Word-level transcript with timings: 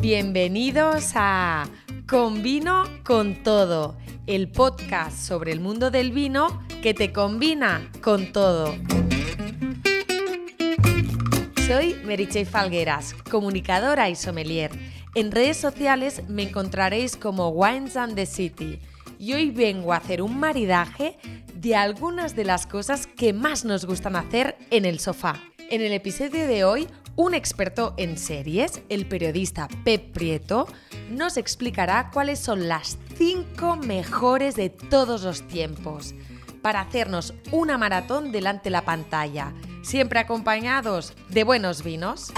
Bienvenidos 0.00 1.12
a 1.14 1.68
Con 2.08 2.42
Vino 2.42 2.84
con 3.04 3.42
Todo, 3.44 3.96
el 4.26 4.48
podcast 4.48 5.16
sobre 5.16 5.52
el 5.52 5.60
mundo 5.60 5.92
del 5.92 6.10
vino 6.10 6.62
que 6.82 6.94
te 6.94 7.12
combina 7.12 7.88
con 8.02 8.32
todo. 8.32 8.74
Soy 11.68 11.94
Merichey 12.04 12.44
Falgueras, 12.44 13.14
comunicadora 13.30 14.10
y 14.10 14.16
sommelier. 14.16 14.72
En 15.14 15.30
redes 15.30 15.58
sociales 15.58 16.22
me 16.28 16.42
encontraréis 16.42 17.16
como 17.16 17.50
Wines 17.50 17.96
and 17.96 18.16
the 18.16 18.26
City 18.26 18.80
y 19.18 19.32
hoy 19.34 19.50
vengo 19.50 19.92
a 19.92 19.96
hacer 19.96 20.22
un 20.22 20.38
maridaje 20.38 21.18
de 21.54 21.74
algunas 21.74 22.36
de 22.36 22.44
las 22.44 22.66
cosas 22.66 23.06
que 23.06 23.32
más 23.32 23.64
nos 23.64 23.84
gustan 23.86 24.16
hacer 24.16 24.56
en 24.70 24.84
el 24.84 25.00
sofá. 25.00 25.40
En 25.70 25.80
el 25.80 25.92
episodio 25.92 26.46
de 26.46 26.64
hoy, 26.64 26.86
un 27.16 27.34
experto 27.34 27.94
en 27.96 28.18
series, 28.18 28.82
el 28.88 29.06
periodista 29.06 29.68
Pep 29.84 30.12
Prieto, 30.12 30.68
nos 31.10 31.36
explicará 31.36 32.10
cuáles 32.12 32.38
son 32.38 32.68
las 32.68 32.98
5 33.16 33.76
mejores 33.76 34.54
de 34.54 34.70
todos 34.70 35.22
los 35.22 35.46
tiempos 35.48 36.14
para 36.62 36.80
hacernos 36.80 37.32
una 37.52 37.78
maratón 37.78 38.32
delante 38.32 38.64
de 38.64 38.70
la 38.70 38.84
pantalla, 38.84 39.52
siempre 39.82 40.18
acompañados 40.18 41.14
de 41.28 41.44
buenos 41.44 41.82
vinos. 41.82 42.32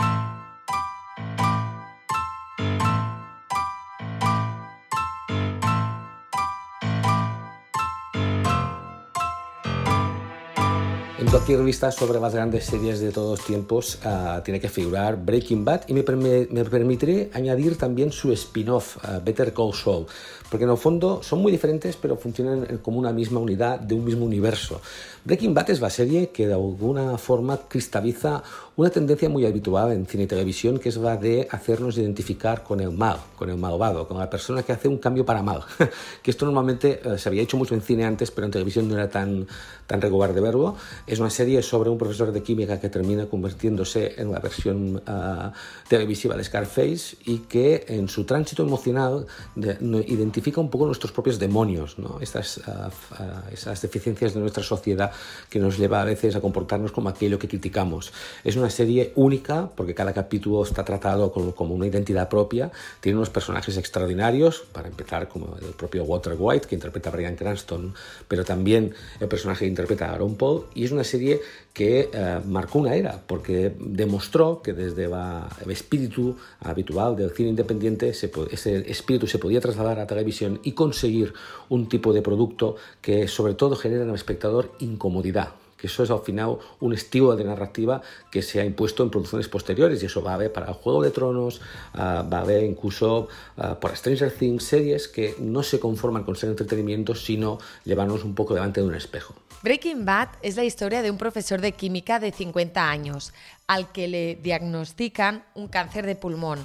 Cualquier 11.38 11.62
vista 11.62 11.92
sobre 11.92 12.19
las 12.19 12.34
grandes 12.34 12.65
series 12.65 12.98
de 12.98 13.12
todos 13.12 13.38
los 13.38 13.47
tiempos 13.47 14.01
uh, 14.05 14.42
tiene 14.42 14.59
que 14.59 14.69
figurar 14.69 15.17
Breaking 15.17 15.64
Bad 15.64 15.83
y 15.86 15.92
me, 15.92 16.03
permitiré 16.03 17.30
añadir 17.33 17.78
también 17.78 18.11
su 18.11 18.33
spin-off, 18.33 18.97
uh, 18.97 19.25
Better 19.25 19.53
Call 19.55 19.72
Saul, 19.72 20.06
porque 20.51 20.65
en 20.65 20.71
el 20.71 20.77
fondo 20.77 21.23
son 21.23 21.41
muy 21.41 21.53
diferentes 21.53 21.97
pero 21.97 22.17
funcionan 22.17 22.79
como 22.83 22.99
una 22.99 23.13
misma 23.13 23.41
unidad 23.41 23.81
de 23.81 23.95
un 23.95 24.05
mismo 24.05 24.25
universo. 24.25 24.81
Breaking 25.25 25.53
Bad 25.53 25.71
es 25.71 25.81
la 25.81 25.91
serie 25.91 26.31
que 26.31 26.47
de 26.47 26.55
alguna 26.55 27.19
forma 27.19 27.59
cristaliza 27.69 28.43
una 28.77 28.91
tendencia 28.91 29.29
muy 29.29 29.45
habitual 29.45 29.91
en 29.93 30.07
cine 30.07 30.23
y 30.23 30.27
televisión, 30.29 30.79
que 30.79 30.89
es 30.89 30.97
la 30.97 31.17
de 31.17 31.49
hacernos 31.51 31.99
identificar 31.99 32.63
con 32.63 32.79
el 32.79 32.93
mal, 32.93 33.19
con 33.37 33.51
el 33.51 33.57
malvado, 33.57 34.07
con 34.07 34.19
la 34.19 34.31
persona 34.31 34.63
que 34.63 34.73
hace 34.73 34.87
un 34.87 34.99
cambio 34.99 35.27
para 35.27 35.43
mal. 35.43 35.65
que 36.23 36.31
esto 36.31 36.45
normalmente 36.45 37.01
uh, 37.05 37.19
se 37.19 37.29
había 37.29 37.43
hecho 37.43 37.57
mucho 37.57 37.75
en 37.75 37.83
cine 37.83 38.05
antes, 38.05 38.31
pero 38.31 38.47
en 38.47 38.53
televisión 38.53 38.89
no 38.89 38.95
era 38.95 39.11
tan, 39.11 39.49
tan 39.89 40.01
regular 40.01 40.33
de 40.33 40.41
verlo. 40.41 40.77
Es 41.09 41.19
una 41.19 41.29
serie 41.29 41.61
sobre 41.61 41.91
un 41.91 41.99
profesor 41.99 42.31
de 42.31 42.41
química 42.41 42.79
que 42.79 42.89
termina 42.89 43.27
convirtiéndose 43.27 44.15
en 44.17 44.31
la 44.31 44.39
versión 44.39 44.97
uh, 44.97 45.51
televisiva 45.89 46.37
de 46.37 46.45
Scarface 46.45 47.17
y 47.25 47.39
que 47.39 47.85
en 47.89 48.09
su 48.09 48.25
tránsito 48.25 48.63
emocional 48.63 49.27
de, 49.57 49.77
no, 49.81 49.99
identifica 49.99 50.38
un 50.56 50.70
poco 50.70 50.86
nuestros 50.86 51.12
propios 51.12 51.39
demonios, 51.39 51.98
¿no? 51.98 52.19
Estas, 52.20 52.58
uh, 52.58 53.53
esas 53.53 53.83
deficiencias 53.83 54.34
de 54.34 54.41
nuestra 54.41 54.62
sociedad 54.62 55.12
que 55.50 55.58
nos 55.58 55.78
lleva 55.78 56.00
a 56.00 56.05
veces 56.05 56.36
a 56.36 56.41
comportarnos 56.41 56.92
como 56.92 57.08
aquello 57.08 57.39
que 57.39 57.48
criticamos. 57.48 58.12
Es 58.45 58.56
una 58.56 58.70
serie 58.70 59.12
única 59.17 59.70
porque 59.77 59.95
cada 59.95 60.12
capítulo 60.12 60.62
está 60.62 60.84
tratado 60.84 61.33
como, 61.33 61.55
como 61.55 61.75
una 61.75 61.86
identidad 61.86 62.28
propia, 62.28 62.70
tiene 63.00 63.19
unos 63.19 63.30
personajes 63.30 63.77
extraordinarios, 63.77 64.64
para 64.72 64.89
empezar 64.89 65.28
como 65.28 65.56
el 65.61 65.75
propio 65.75 66.05
Walter 66.05 66.34
White 66.39 66.69
que 66.69 66.75
interpreta 66.75 67.11
a 67.11 67.12
Brian 67.12 67.36
Cranston, 67.36 67.95
pero 68.27 68.45
también 68.45 68.95
el 69.20 69.28
personaje 69.28 69.64
que 69.64 69.69
interpreta 69.69 70.06
a 70.06 70.14
Aaron 70.14 70.36
Paul 70.36 70.64
y 70.75 70.84
es 70.84 70.92
una 70.92 71.05
serie 71.05 71.41
que 71.73 72.11
eh, 72.12 72.41
marcó 72.45 72.80
una 72.80 72.95
era 72.95 73.23
porque 73.27 73.73
demostró 73.78 74.62
que 74.62 74.73
desde 74.73 75.06
la, 75.08 75.48
el 75.64 75.70
espíritu 75.70 76.36
habitual 76.61 77.17
del 77.17 77.30
cine 77.30 77.50
independiente 77.50 78.12
se, 78.14 78.30
ese 78.50 78.91
espíritu 78.91 79.27
se 79.27 79.39
podía 79.39 79.61
trasladar 79.61 80.01
a 80.01 80.07
televisión 80.07 80.27
y 80.62 80.72
conseguir 80.72 81.33
un 81.68 81.89
tipo 81.89 82.12
de 82.12 82.22
producto 82.22 82.77
que 83.00 83.28
sobre 83.28 83.55
todo 83.55 83.77
genera 83.77 84.02
en 84.02 84.11
el 84.11 84.14
espectador 84.14 84.72
incomodidad 84.80 85.55
que 85.78 85.86
eso 85.86 86.02
es 86.02 86.11
al 86.11 86.20
final 86.20 86.58
un 86.80 86.92
estilo 86.92 87.34
de 87.36 87.44
narrativa 87.44 88.02
que 88.30 88.42
se 88.42 88.61
ha 88.61 88.64
impuesto 88.64 89.02
en 89.02 89.11
producciones 89.11 89.48
posteriores 89.48 90.02
y 90.02 90.06
eso 90.06 90.22
va 90.22 90.33
a 90.33 90.34
haber 90.34 90.52
para 90.52 90.74
Juego 90.74 91.02
de 91.02 91.11
Tronos, 91.11 91.61
uh, 91.94 91.98
va 91.98 92.39
a 92.39 92.40
haber 92.40 92.64
incluso 92.64 93.28
uh, 93.56 93.77
por 93.80 93.96
Stranger 93.96 94.30
Things 94.33 94.64
series 94.64 95.08
que 95.08 95.36
no 95.39 95.62
se 95.62 95.78
conforman 95.78 96.24
con 96.24 96.36
ser 96.36 96.50
entretenimiento 96.50 97.14
sino 97.14 97.58
llevarnos 97.84 98.24
un 98.24 98.34
poco 98.34 98.55
delante 98.55 98.80
de 98.80 98.89
un 98.89 98.95
espejo. 98.95 99.34
Breaking 99.62 100.05
Bad 100.05 100.28
es 100.42 100.56
la 100.56 100.64
historia 100.64 101.02
de 101.02 101.10
un 101.10 101.18
profesor 101.18 101.60
de 101.60 101.72
química 101.72 102.18
de 102.18 102.33
50 102.33 102.90
años 102.90 103.33
al 103.66 103.92
que 103.92 104.08
le 104.08 104.34
diagnostican 104.36 105.45
un 105.55 105.68
cáncer 105.68 106.06
de 106.06 106.16
pulmón 106.16 106.58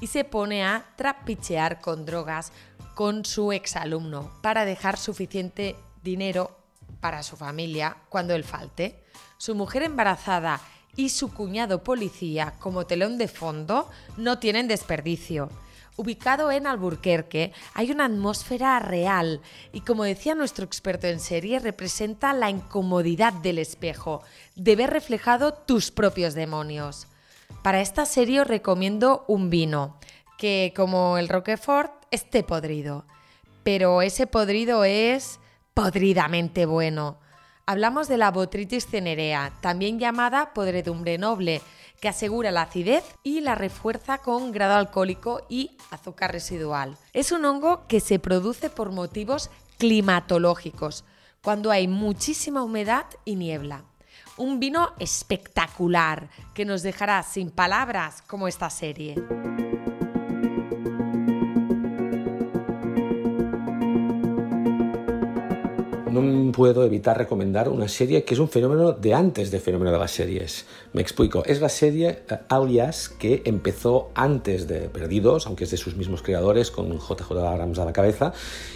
y 0.00 0.06
se 0.06 0.24
pone 0.24 0.64
a 0.64 0.86
trapichear 0.96 1.80
con 1.80 2.06
drogas 2.06 2.52
con 2.98 3.24
su 3.24 3.52
exalumno 3.52 4.32
para 4.42 4.64
dejar 4.64 4.98
suficiente 4.98 5.76
dinero 6.02 6.58
para 6.98 7.22
su 7.22 7.36
familia 7.36 7.96
cuando 8.08 8.34
él 8.34 8.42
falte. 8.42 9.04
Su 9.36 9.54
mujer 9.54 9.84
embarazada 9.84 10.60
y 10.96 11.10
su 11.10 11.32
cuñado 11.32 11.84
policía 11.84 12.54
como 12.58 12.86
telón 12.86 13.16
de 13.16 13.28
fondo 13.28 13.88
no 14.16 14.40
tienen 14.40 14.66
desperdicio. 14.66 15.48
Ubicado 15.94 16.50
en 16.50 16.66
Alburquerque, 16.66 17.52
hay 17.72 17.92
una 17.92 18.06
atmósfera 18.06 18.80
real 18.80 19.42
y 19.72 19.82
como 19.82 20.02
decía 20.02 20.34
nuestro 20.34 20.64
experto 20.64 21.06
en 21.06 21.20
serie, 21.20 21.60
representa 21.60 22.32
la 22.32 22.50
incomodidad 22.50 23.32
del 23.32 23.60
espejo, 23.60 24.24
de 24.56 24.74
ver 24.74 24.90
reflejado 24.90 25.52
tus 25.52 25.92
propios 25.92 26.34
demonios. 26.34 27.06
Para 27.62 27.80
esta 27.80 28.06
serie 28.06 28.40
os 28.40 28.48
recomiendo 28.48 29.24
un 29.28 29.50
vino, 29.50 30.00
que 30.36 30.72
como 30.74 31.16
el 31.16 31.28
Roquefort 31.28 31.97
esté 32.10 32.42
podrido, 32.42 33.04
pero 33.62 34.02
ese 34.02 34.26
podrido 34.26 34.84
es 34.84 35.40
podridamente 35.74 36.66
bueno. 36.66 37.18
Hablamos 37.66 38.08
de 38.08 38.16
la 38.16 38.30
Botrytis 38.30 38.86
cinerea, 38.86 39.52
también 39.60 39.98
llamada 39.98 40.54
podredumbre 40.54 41.18
noble, 41.18 41.60
que 42.00 42.08
asegura 42.08 42.50
la 42.50 42.62
acidez 42.62 43.04
y 43.22 43.40
la 43.40 43.54
refuerza 43.54 44.18
con 44.18 44.52
grado 44.52 44.74
alcohólico 44.76 45.42
y 45.48 45.76
azúcar 45.90 46.32
residual. 46.32 46.96
Es 47.12 47.32
un 47.32 47.44
hongo 47.44 47.86
que 47.86 48.00
se 48.00 48.18
produce 48.18 48.70
por 48.70 48.92
motivos 48.92 49.50
climatológicos, 49.78 51.04
cuando 51.42 51.70
hay 51.70 51.88
muchísima 51.88 52.62
humedad 52.62 53.06
y 53.24 53.36
niebla. 53.36 53.84
Un 54.36 54.60
vino 54.60 54.94
espectacular 54.98 56.30
que 56.54 56.64
nos 56.64 56.82
dejará 56.82 57.22
sin 57.22 57.50
palabras 57.50 58.22
como 58.22 58.48
esta 58.48 58.70
serie. 58.70 59.16
No 66.10 66.52
puedo 66.52 66.84
evitar 66.84 67.16
recomendar 67.16 67.68
una 67.68 67.88
serie 67.88 68.24
que 68.24 68.34
es 68.34 68.40
un 68.40 68.48
fenómeno 68.48 68.92
de 68.92 69.14
antes 69.14 69.50
del 69.50 69.60
fenómeno 69.60 69.92
de 69.92 69.98
las 69.98 70.10
series. 70.10 70.66
Me 70.92 71.02
explico. 71.02 71.44
Es 71.44 71.60
la 71.60 71.68
serie 71.68 72.22
uh, 72.30 72.54
Alias 72.54 73.08
que 73.08 73.42
empezó 73.44 74.10
antes 74.14 74.66
de 74.66 74.88
Perdidos, 74.88 75.46
aunque 75.46 75.64
es 75.64 75.70
de 75.70 75.76
sus 75.76 75.96
mismos 75.96 76.22
creadores, 76.22 76.70
con 76.70 76.98
JJ 76.98 77.32
Abrams 77.32 77.78
a 77.78 77.84
la 77.84 77.92
cabeza. 77.92 78.32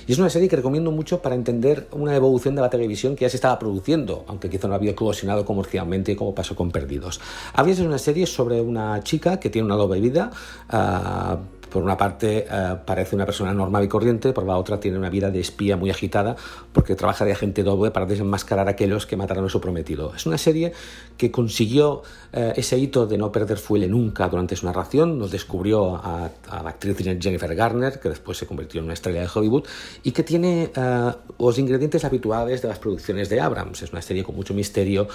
Y 0.07 0.13
es 0.13 0.19
una 0.19 0.31
serie 0.31 0.49
que 0.49 0.57
recomiendo 0.57 0.91
mucho 0.91 1.23
para 1.23 1.35
entender 1.35 1.89
una 1.93 2.15
evolución 2.15 2.55
de 2.55 2.63
la 2.63 2.71
televisión 2.71 3.17
que 3.17 3.25
ya 3.25 3.31
se 3.31 3.37
estaba 3.37 3.59
produciendo, 3.59 4.25
aunque 4.29 4.51
quizá 4.51 4.69
no 4.69 4.75
había 4.75 4.93
eclosionado 4.93 5.45
comercialmente 5.45 6.17
como 6.17 6.35
pasó 6.35 6.55
con 6.55 6.71
Perdidos. 6.71 7.21
Alias 7.55 7.79
es 7.79 7.87
una 7.87 7.99
serie 7.99 8.27
sobre 8.27 8.61
una 8.61 9.03
chica 9.03 9.41
que 9.41 9.51
tiene 9.51 9.67
una 9.67 9.77
doble 9.77 10.01
vida. 10.01 10.31
Uh, 10.73 11.62
por 11.73 11.83
una 11.83 11.97
parte 11.97 12.47
eh, 12.51 12.77
parece 12.85 13.17
una 13.17 13.25
persona 13.25 13.55
normal 13.55 13.85
y 13.85 13.89
corriente, 13.89 14.33
por 14.33 14.45
la 14.45 14.57
otra 14.57 14.79
tiene 14.79 14.99
una 14.99 15.09
vida 15.09 15.31
de 15.31 15.41
espía 15.41 15.77
muy 15.77 15.91
agitada 15.91 16.37
porque 16.73 16.95
trabaja 16.95 17.25
de 17.25 17.33
agente 17.33 17.63
doble 17.63 17.91
para 17.91 18.05
desenmascarar 18.05 18.69
a 18.69 18.73
aquellos 18.73 19.07
que 19.07 19.17
mataron 19.17 19.47
a 19.47 19.49
su 19.49 19.61
prometido. 19.61 20.13
Es 20.15 20.27
una 20.27 20.37
serie 20.37 20.73
que 21.17 21.31
consiguió 21.31 22.03
eh, 22.33 22.53
ese 22.57 22.79
hito 22.79 23.07
de 23.07 23.17
no 23.17 23.33
perder 23.33 23.57
fuelle 23.57 23.89
nunca 23.89 24.29
durante 24.29 24.55
su 24.55 24.67
narración, 24.67 25.19
nos 25.19 25.31
descubrió 25.31 25.97
a, 25.97 26.31
a, 26.51 26.63
la 26.63 26.71
actriz 26.71 26.97
Jennifer 26.97 27.55
Garner, 27.55 27.99
que 27.99 28.11
después 28.11 28.37
se 28.37 28.47
convirtió 28.47 28.81
en 28.81 28.85
una 28.85 28.95
estrella 28.95 29.21
de 29.21 29.29
Hollywood, 29.35 29.65
y 30.03 30.13
que 30.13 30.23
tiene 30.23 30.71
eh, 30.75 31.11
los 31.39 31.59
ingredientes 31.59 32.05
habituales 32.05 32.61
de 32.61 32.69
las 32.69 32.79
producciones 32.79 33.31
de 33.31 33.41
Abrams. 33.41 33.83
Es 33.83 33.93
una 33.93 34.03
serie 34.03 34.25
con 34.25 34.37
mucho 34.37 34.53
misterio, 34.53 35.09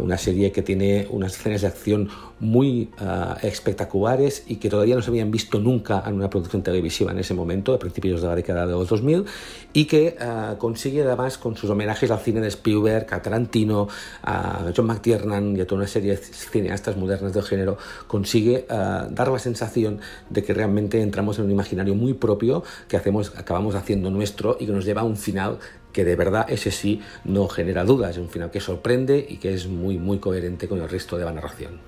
una 0.00 0.18
serie 0.18 0.50
que 0.50 0.62
tiene 0.62 1.06
unas 1.10 1.36
escenas 1.36 1.60
de 1.62 1.66
acción 1.68 2.08
muy 2.40 2.90
espectaculares 3.42 4.44
y 4.46 4.56
que 4.56 4.68
todavía 4.68 4.96
no 4.96 5.02
se 5.02 5.10
habían 5.10 5.30
visto 5.30 5.58
nunca 5.58 5.83
nunca 5.84 6.02
en 6.06 6.14
una 6.14 6.30
producción 6.30 6.62
televisiva 6.62 7.12
en 7.12 7.18
ese 7.18 7.34
momento, 7.34 7.74
a 7.74 7.78
principios 7.78 8.22
de 8.22 8.28
la 8.28 8.34
década 8.34 8.66
de 8.66 8.72
los 8.72 8.88
2000, 8.88 9.24
y 9.72 9.84
que 9.84 10.16
uh, 10.18 10.56
consigue 10.56 11.02
además 11.02 11.36
con 11.36 11.56
sus 11.56 11.68
homenajes 11.68 12.10
al 12.10 12.20
cine 12.20 12.40
de 12.40 12.48
Spielberg, 12.48 13.06
a 13.12 13.20
Tarantino, 13.20 13.88
a 14.22 14.72
John 14.74 14.86
McTiernan 14.86 15.56
y 15.56 15.60
a 15.60 15.66
toda 15.66 15.82
una 15.82 15.88
serie 15.88 16.12
de 16.12 16.16
cineastas 16.16 16.96
modernas 16.96 17.34
del 17.34 17.42
género, 17.42 17.76
consigue 18.06 18.66
uh, 18.70 19.12
dar 19.12 19.28
la 19.28 19.38
sensación 19.38 20.00
de 20.30 20.42
que 20.42 20.54
realmente 20.54 21.02
entramos 21.02 21.38
en 21.38 21.44
un 21.44 21.50
imaginario 21.50 21.94
muy 21.94 22.14
propio 22.14 22.64
que 22.88 22.96
hacemos, 22.96 23.32
acabamos 23.36 23.74
haciendo 23.74 24.10
nuestro 24.10 24.56
y 24.58 24.66
que 24.66 24.72
nos 24.72 24.84
lleva 24.84 25.02
a 25.02 25.04
un 25.04 25.16
final 25.16 25.58
que 25.92 26.04
de 26.04 26.16
verdad 26.16 26.46
ese 26.48 26.70
sí 26.72 27.02
no 27.24 27.46
genera 27.46 27.84
dudas, 27.84 28.12
es 28.12 28.18
un 28.18 28.28
final 28.28 28.50
que 28.50 28.60
sorprende 28.60 29.24
y 29.28 29.36
que 29.36 29.54
es 29.54 29.68
muy 29.68 29.96
muy 29.96 30.18
coherente 30.18 30.66
con 30.66 30.80
el 30.80 30.88
resto 30.88 31.16
de 31.16 31.24
la 31.24 31.32
narración. 31.32 31.78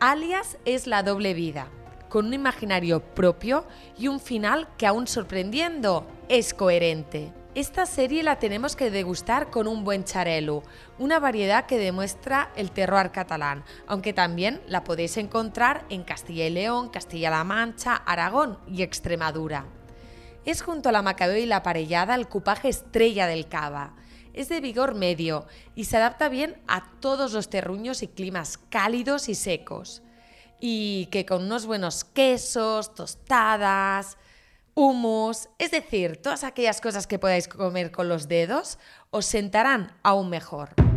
Alias 0.00 0.56
es 0.64 0.86
la 0.86 1.02
doble 1.02 1.34
vida, 1.34 1.68
con 2.10 2.26
un 2.26 2.34
imaginario 2.34 3.00
propio 3.00 3.64
y 3.96 4.08
un 4.08 4.20
final 4.20 4.68
que 4.76 4.86
aún 4.86 5.06
sorprendiendo 5.06 6.06
es 6.28 6.52
coherente. 6.52 7.32
Esta 7.54 7.86
serie 7.86 8.22
la 8.22 8.38
tenemos 8.38 8.76
que 8.76 8.90
degustar 8.90 9.50
con 9.50 9.66
un 9.66 9.82
buen 9.82 10.04
charelu, 10.04 10.62
una 10.98 11.18
variedad 11.18 11.66
que 11.66 11.78
demuestra 11.78 12.52
el 12.54 12.70
terroir 12.70 13.10
catalán, 13.10 13.64
aunque 13.88 14.12
también 14.12 14.60
la 14.68 14.84
podéis 14.84 15.16
encontrar 15.16 15.84
en 15.88 16.04
Castilla 16.04 16.46
y 16.46 16.50
León, 16.50 16.90
Castilla-La 16.90 17.42
Mancha, 17.42 17.96
Aragón 17.96 18.58
y 18.68 18.82
Extremadura. 18.82 19.64
Es 20.44 20.62
junto 20.62 20.90
a 20.90 20.92
la 20.92 21.02
Macabeo 21.02 21.38
y 21.38 21.46
la 21.46 21.64
Parellada 21.64 22.14
el 22.14 22.28
cupaje 22.28 22.68
estrella 22.68 23.26
del 23.26 23.48
cava. 23.48 23.94
Es 24.32 24.48
de 24.48 24.60
vigor 24.60 24.94
medio 24.94 25.46
y 25.74 25.86
se 25.86 25.96
adapta 25.96 26.28
bien 26.28 26.56
a 26.68 26.92
todos 27.00 27.32
los 27.32 27.50
terruños 27.50 28.04
y 28.04 28.06
climas 28.06 28.58
cálidos 28.58 29.28
y 29.28 29.34
secos. 29.34 30.02
Y 30.60 31.06
que 31.06 31.24
con 31.24 31.44
unos 31.44 31.66
buenos 31.66 32.04
quesos, 32.04 32.94
tostadas, 32.94 34.16
humus, 34.74 35.48
es 35.58 35.70
decir, 35.70 36.20
todas 36.20 36.44
aquellas 36.44 36.80
cosas 36.80 37.06
que 37.06 37.18
podáis 37.18 37.48
comer 37.48 37.90
con 37.90 38.08
los 38.08 38.28
dedos, 38.28 38.78
os 39.10 39.26
sentarán 39.26 39.96
aún 40.02 40.28
mejor. 40.30 40.89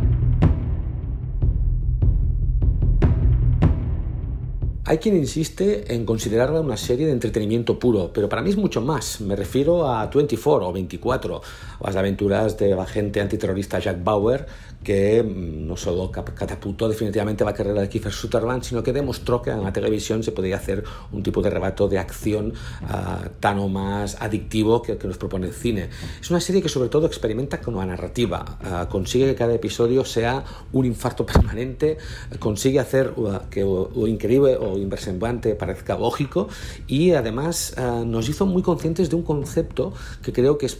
Hay 4.86 4.98
quien 4.98 5.16
insiste 5.16 5.94
en 5.94 6.04
considerarla 6.04 6.60
una 6.60 6.76
serie 6.76 7.06
de 7.06 7.12
entretenimiento 7.12 7.78
puro, 7.78 8.10
pero 8.12 8.28
para 8.28 8.42
mí 8.42 8.50
es 8.50 8.58
mucho 8.58 8.82
más. 8.82 9.18
Me 9.22 9.34
refiero 9.34 9.88
a 9.88 10.06
24 10.08 10.68
o 10.68 10.72
24, 10.74 11.40
las 11.82 11.96
aventuras 11.96 12.58
de 12.58 12.74
la 12.74 12.82
agente 12.82 13.22
antiterrorista 13.22 13.78
Jack 13.78 14.04
Bauer, 14.04 14.46
que 14.84 15.22
mm, 15.22 15.66
no 15.66 15.78
solo 15.78 16.12
catapultó 16.12 16.86
definitivamente 16.86 17.46
la 17.46 17.54
carrera 17.54 17.80
de 17.80 17.88
Kiefer 17.88 18.12
Sutherland, 18.12 18.62
sino 18.62 18.82
que 18.82 18.92
demostró 18.92 19.40
que 19.40 19.50
en 19.50 19.64
la 19.64 19.72
televisión 19.72 20.22
se 20.22 20.32
podía 20.32 20.56
hacer 20.56 20.84
un 21.12 21.22
tipo 21.22 21.40
de 21.40 21.48
rebato 21.48 21.88
de 21.88 21.98
acción 21.98 22.52
uh, 22.82 23.28
tan 23.40 23.58
o 23.60 23.68
más 23.68 24.20
adictivo 24.20 24.82
que, 24.82 24.98
que, 24.98 25.08
nos 25.08 25.16
propone 25.16 25.46
el 25.46 25.54
cine. 25.54 25.88
Es 26.20 26.30
una 26.30 26.40
serie 26.40 26.60
que 26.60 26.68
sobre 26.68 26.90
todo 26.90 27.06
experimenta 27.06 27.58
con 27.58 27.74
la 27.74 27.86
narrativa, 27.86 28.58
uh, 28.60 28.90
consigue 28.90 29.24
que 29.28 29.34
cada 29.34 29.54
episodio 29.54 30.04
sea 30.04 30.44
un 30.72 30.84
infarto 30.84 31.24
permanente, 31.26 31.96
consigue 32.38 32.80
hacer 32.80 33.14
uh, 33.16 33.48
que 33.48 33.62
lo 33.62 34.06
increíble 34.06 34.56
o 34.56 34.73
inversemblante 34.78 35.54
parezca 35.54 35.96
lógico 35.98 36.48
y 36.86 37.12
además 37.12 37.74
nos 38.06 38.28
hizo 38.28 38.46
muy 38.46 38.62
conscientes 38.62 39.10
de 39.10 39.16
un 39.16 39.22
concepto 39.22 39.92
que 40.22 40.32
creo 40.32 40.58
que, 40.58 40.66
es, 40.66 40.78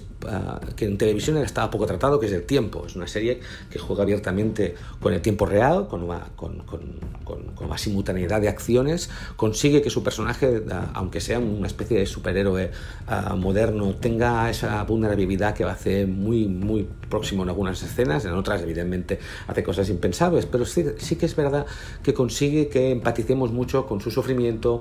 que 0.77 0.87
en 0.87 0.99
televisión 0.99 1.37
estaba 1.39 1.71
poco 1.71 1.87
tratado, 1.87 2.19
que 2.19 2.27
es 2.27 2.33
el 2.33 2.45
tiempo. 2.45 2.85
Es 2.87 2.97
una 2.97 3.07
serie 3.07 3.41
que 3.71 3.79
juega 3.79 4.03
abiertamente 4.03 4.75
con 5.01 5.13
el 5.13 5.21
tiempo 5.21 5.47
real, 5.47 5.89
con, 5.89 6.03
una, 6.03 6.27
con, 6.37 6.59
con, 6.61 6.81
con, 7.25 7.69
la 7.69 7.79
simultaneidad 7.79 8.41
de 8.41 8.49
acciones, 8.49 9.11
consigue 9.37 9.83
que 9.83 9.91
su 9.91 10.03
personaje, 10.03 10.63
aunque 10.93 11.21
sea 11.21 11.39
una 11.39 11.67
especie 11.67 11.99
de 11.99 12.07
superhéroe 12.07 12.71
moderno, 13.37 13.95
tenga 13.95 14.51
esa 14.51 14.83
vulnerabilidad 14.85 15.55
que 15.55 15.65
va 15.65 15.71
a 15.71 15.75
hacer 15.75 16.07
muy, 16.07 16.47
muy 16.49 16.87
próximo 17.15 17.45
en 17.45 17.49
algunas 17.51 17.81
escenas, 17.83 18.25
en 18.25 18.33
otras 18.33 18.63
evidentemente 18.63 19.21
hace 19.47 19.63
cosas 19.63 19.89
impensables, 19.89 20.47
pero 20.47 20.65
sí, 20.67 20.85
sí 20.99 21.15
que 21.15 21.27
es 21.27 21.37
verdad 21.37 21.65
que 22.03 22.13
consigue 22.13 22.69
que 22.69 22.91
empaticemos 22.91 23.53
mucho 23.53 23.87
con 23.87 24.01
su 24.01 24.11
sufrimiento, 24.11 24.81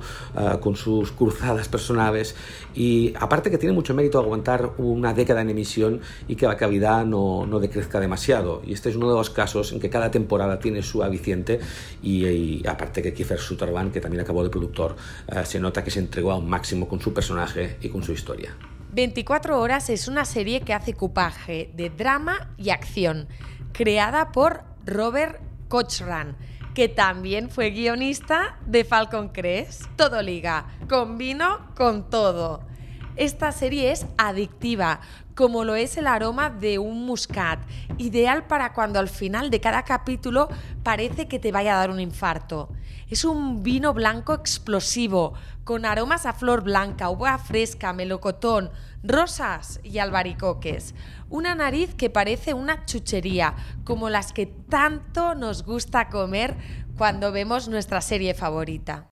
con 0.62 0.75
sus 0.75 1.12
cruzadas 1.12 1.68
personales 1.68 2.35
y 2.74 3.13
aparte 3.19 3.51
que 3.51 3.59
tiene 3.59 3.74
mucho 3.74 3.94
mérito 3.94 4.18
aguantar 4.19 4.71
una 4.77 5.13
década 5.13 5.41
en 5.41 5.51
emisión 5.51 6.01
y 6.27 6.35
que 6.35 6.47
la 6.47 6.57
cavidad 6.57 7.06
no, 7.06 7.45
no 7.45 7.59
decrezca 7.59 8.00
demasiado. 8.00 8.62
Y 8.65 8.74
este 8.74 8.89
es 8.89 8.95
uno 8.95 9.09
de 9.09 9.15
los 9.15 9.30
casos 9.30 9.71
en 9.74 9.80
que 9.80 9.89
cada 9.89 10.09
temporada 10.09 10.59
tiene 10.59 10.81
su 10.81 11.03
aviciente 11.03 11.59
y, 12.01 12.25
y 12.25 12.68
aparte 12.68 13.01
que 13.01 13.13
Kiefer 13.13 13.39
Sutherland, 13.39 13.91
que 13.94 14.01
también 14.01 14.21
acabó 14.21 14.44
de 14.44 14.50
productor, 14.50 14.95
uh, 15.31 15.45
se 15.45 15.59
nota 15.59 15.83
que 15.83 15.91
se 15.91 16.00
entregó 16.00 16.31
a 16.31 16.35
un 16.35 16.50
máximo 16.50 16.88
con 16.88 17.00
su 17.00 17.13
personaje 17.13 17.77
y 17.81 17.89
con 17.89 18.01
su 18.03 18.12
historia. 18.12 18.56
24 18.94 19.60
horas 19.60 19.90
es 19.90 20.07
una 20.07 20.24
serie 20.24 20.62
que 20.62 20.74
hace 20.74 20.94
cupaje 20.94 21.72
de 21.74 21.90
drama 21.90 22.54
y 22.57 22.69
acción, 22.69 23.28
creada 23.72 24.31
por 24.31 24.63
Robert 24.86 25.42
Cochran, 25.68 26.38
que 26.75 26.90
también 26.90 27.50
fue 27.50 27.72
guionista 27.72 28.60
de 28.68 28.84
Falcon 28.84 29.30
Crest. 29.30 29.86
Todo 29.95 30.22
liga, 30.22 30.68
con 30.88 31.18
vino, 31.18 31.69
con 31.75 32.07
todo. 32.12 32.62
Esta 33.16 33.51
serie 33.51 33.92
es 33.92 34.06
adictiva, 34.19 35.01
como 35.35 35.63
lo 35.63 35.75
es 35.75 35.97
el 35.97 36.07
aroma 36.07 36.50
de 36.50 36.80
un 36.80 37.06
muscat, 37.06 37.59
ideal 37.97 38.45
para 38.47 38.74
cuando 38.74 39.00
al 39.00 39.09
final 39.09 39.50
de 39.50 39.59
cada 39.59 39.83
capítulo 39.83 40.50
parece 40.83 41.27
que 41.27 41.39
te 41.39 41.51
vaya 41.51 41.75
a 41.75 41.80
dar 41.80 41.89
un 41.89 42.00
infarto. 42.00 42.69
Es 43.09 43.25
un 43.25 43.63
vino 43.63 43.94
blanco 43.94 44.33
explosivo, 44.33 45.33
con 45.63 45.85
aromas 45.85 46.25
a 46.25 46.33
flor 46.33 46.63
blanca, 46.63 47.09
uva 47.09 47.38
fresca, 47.38 47.94
melocotón, 47.94 48.71
rosas 49.03 49.80
y 49.83 50.00
albaricoques. 50.00 50.95
Una 51.30 51.56
nariz 51.56 51.94
que 51.95 52.09
parece 52.09 52.53
una 52.53 52.85
chuchería, 52.85 53.56
como 53.83 54.09
las 54.09 54.33
que 54.33 54.45
tanto 54.45 55.35
nos 55.35 55.63
gusta 55.63 56.09
comer 56.09 56.56
cuando 56.97 57.31
vemos 57.31 57.68
nuestra 57.68 58.01
serie 58.01 58.33
favorita. 58.33 59.09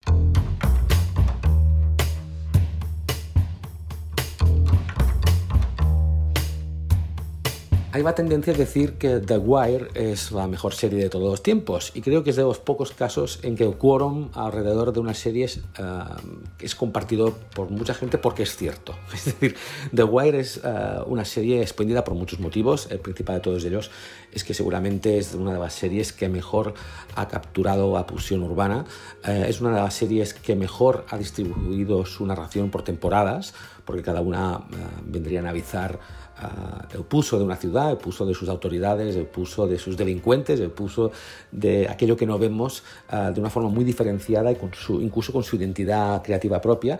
Hay 7.93 8.03
la 8.03 8.15
tendencia 8.15 8.53
a 8.53 8.57
decir 8.57 8.93
que 8.93 9.19
The 9.19 9.37
Wire 9.37 9.89
es 9.95 10.31
la 10.31 10.47
mejor 10.47 10.73
serie 10.73 10.99
de 10.99 11.09
todos 11.09 11.29
los 11.29 11.43
tiempos 11.43 11.91
y 11.93 12.01
creo 12.01 12.23
que 12.23 12.29
es 12.29 12.37
de 12.37 12.43
los 12.43 12.57
pocos 12.59 12.91
casos 12.91 13.39
en 13.43 13.55
que 13.55 13.65
el 13.65 13.75
quórum 13.75 14.29
alrededor 14.33 14.93
de 14.93 15.01
una 15.01 15.13
serie 15.13 15.45
es, 15.45 15.57
uh, 15.57 16.15
es 16.59 16.73
compartido 16.73 17.33
por 17.53 17.69
mucha 17.69 17.93
gente 17.93 18.17
porque 18.17 18.43
es 18.43 18.55
cierto. 18.55 18.95
Es 19.13 19.25
decir, 19.25 19.55
The 19.93 20.03
Wire 20.03 20.39
es 20.39 20.61
uh, 20.63 21.03
una 21.05 21.25
serie 21.25 21.61
espléndida 21.61 22.03
por 22.03 22.13
muchos 22.15 22.39
motivos. 22.39 22.87
El 22.89 22.99
principal 22.99 23.35
de 23.35 23.41
todos 23.41 23.65
ellos 23.65 23.91
es 24.31 24.43
que 24.43 24.53
seguramente 24.53 25.17
es 25.17 25.33
una 25.33 25.53
de 25.53 25.59
las 25.59 25.73
series 25.73 26.13
que 26.13 26.29
mejor 26.29 26.73
ha 27.15 27.27
capturado 27.27 27.93
la 27.93 28.05
pulsión 28.05 28.43
urbana. 28.43 28.85
Uh, 29.27 29.45
es 29.47 29.61
una 29.61 29.75
de 29.75 29.81
las 29.81 29.93
series 29.93 30.33
que 30.33 30.55
mejor 30.55 31.05
ha 31.09 31.17
distribuido 31.17 32.05
su 32.05 32.25
narración 32.25 32.69
por 32.69 32.83
temporadas, 32.83 33.53
porque 33.85 34.03
cada 34.03 34.21
una 34.21 34.61
vendría 35.03 35.41
a 35.41 35.49
avisar 35.49 35.99
uh, 36.41 36.95
el 36.95 37.03
pulso 37.03 37.37
de 37.37 37.43
una 37.43 37.55
ciudad, 37.55 37.91
el 37.91 37.97
pulso 37.97 38.25
de 38.25 38.33
sus 38.33 38.47
autoridades, 38.49 39.15
el 39.15 39.25
pulso 39.25 39.67
de 39.67 39.77
sus 39.77 39.97
delincuentes, 39.97 40.59
el 40.59 40.71
pulso 40.71 41.11
de 41.51 41.89
aquello 41.89 42.15
que 42.15 42.25
no 42.25 42.37
vemos 42.37 42.83
uh, 43.11 43.33
de 43.33 43.39
una 43.39 43.49
forma 43.49 43.69
muy 43.69 43.83
diferenciada 43.83 44.51
y 44.51 44.57
incluso 45.01 45.33
con 45.33 45.43
su 45.43 45.55
identidad 45.55 46.21
creativa 46.23 46.61
propia 46.61 46.99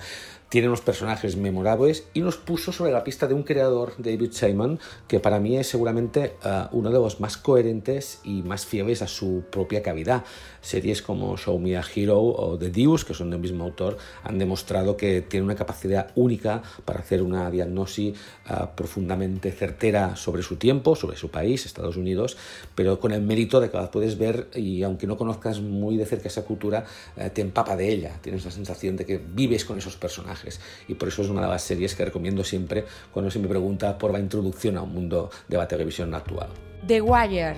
tiene 0.52 0.68
unos 0.68 0.82
personajes 0.82 1.38
memorables 1.38 2.04
y 2.14 2.20
nos 2.20 2.36
puso 2.36 2.74
sobre 2.74 2.92
la 2.92 3.06
pista 3.06 3.26
de 3.26 3.34
un 3.34 3.44
creador, 3.44 3.94
David 3.98 4.34
Simon, 4.34 4.82
que 5.08 5.22
para 5.22 5.40
mí 5.40 5.58
es 5.58 5.68
seguramente 5.68 6.34
uh, 6.44 6.76
uno 6.76 6.90
de 6.90 7.00
los 7.00 7.22
más 7.22 7.38
coherentes 7.38 8.20
y 8.26 8.42
más 8.42 8.66
fieles 8.66 9.02
a 9.02 9.08
su 9.08 9.46
propia 9.50 9.82
cavidad. 9.82 10.26
Series 10.60 11.02
como 11.02 11.38
Show 11.38 11.58
Me 11.58 11.78
a 11.78 11.84
Hero 11.96 12.22
o 12.22 12.58
The 12.60 12.70
Deuce, 12.70 13.06
que 13.06 13.14
son 13.14 13.30
del 13.30 13.40
mismo 13.40 13.64
autor, 13.64 13.98
han 14.26 14.38
demostrado 14.40 14.98
que 14.98 15.22
tiene 15.22 15.46
una 15.46 15.56
capacidad 15.56 16.12
única 16.16 16.62
para 16.84 17.00
hacer 17.00 17.22
una 17.22 17.50
diagnosis 17.50 18.20
uh, 18.50 18.76
profundamente 18.76 19.54
certera 19.54 20.18
sobre 20.18 20.44
su 20.44 20.58
tiempo, 20.58 20.98
sobre 20.98 21.16
su 21.16 21.32
país, 21.32 21.66
Estados 21.66 21.96
Unidos, 21.96 22.36
pero 22.76 23.00
con 23.00 23.14
el 23.14 23.22
mérito 23.22 23.62
de 23.62 23.70
que 23.70 23.78
la 23.78 23.90
puedes 23.90 24.18
ver 24.18 24.50
y 24.54 24.84
aunque 24.84 25.08
no 25.08 25.16
conozcas 25.16 25.62
muy 25.62 25.96
de 25.96 26.06
cerca 26.06 26.28
esa 26.28 26.44
cultura, 26.44 26.84
uh, 27.16 27.30
te 27.30 27.40
empapa 27.40 27.78
de 27.78 27.88
ella. 27.88 28.20
Tienes 28.22 28.44
la 28.44 28.52
sensación 28.52 28.98
de 28.98 29.06
que 29.06 29.18
vives 29.18 29.64
con 29.64 29.78
esos 29.78 29.96
personajes 29.96 30.41
y 30.88 30.96
por 30.96 31.08
eso 31.08 31.22
es 31.22 31.30
una 31.30 31.42
de 31.42 31.48
las 31.48 31.64
series 31.64 31.96
que 31.96 32.06
recomiendo 32.06 32.44
siempre 32.44 32.86
cuando 33.12 33.32
se 33.32 33.40
me 33.40 33.48
pregunta 33.48 33.98
por 33.98 34.12
la 34.12 34.20
introducción 34.20 34.78
a 34.78 34.82
un 34.82 34.94
mundo 34.94 35.30
de 35.48 35.58
la 35.58 35.68
televisión 35.68 36.14
actual. 36.14 36.50
The 36.88 37.02
Wire, 37.02 37.56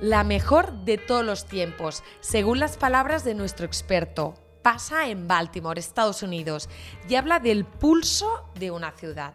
la 0.00 0.24
mejor 0.24 0.72
de 0.84 0.98
todos 0.98 1.24
los 1.24 1.46
tiempos, 1.46 2.02
según 2.20 2.58
las 2.58 2.76
palabras 2.76 3.24
de 3.24 3.34
nuestro 3.34 3.66
experto. 3.66 4.34
Pasa 4.62 5.08
en 5.08 5.28
Baltimore, 5.28 5.78
Estados 5.78 6.22
Unidos, 6.22 6.70
y 7.08 7.16
habla 7.16 7.38
del 7.38 7.66
pulso 7.66 8.50
de 8.58 8.70
una 8.70 8.92
ciudad, 8.92 9.34